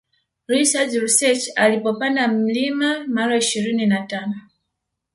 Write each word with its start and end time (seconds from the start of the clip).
Richard 0.53 0.93
reusch 1.03 1.45
alipopanda 1.55 2.27
mlima 2.27 3.07
mara 3.07 3.37
ishirini 3.37 3.85
na 3.85 4.01
tano 4.07 4.35